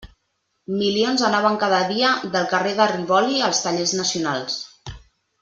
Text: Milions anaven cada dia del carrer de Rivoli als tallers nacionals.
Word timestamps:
Milions 0.77 1.23
anaven 1.27 1.59
cada 1.63 1.81
dia 1.91 2.13
del 2.37 2.47
carrer 2.55 2.73
de 2.81 2.89
Rivoli 2.93 3.45
als 3.51 3.61
tallers 3.67 3.95
nacionals. 4.01 4.59